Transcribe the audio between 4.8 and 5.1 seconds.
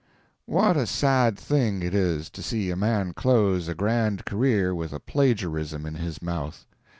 a